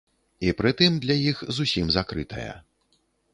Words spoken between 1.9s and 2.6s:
закрытая.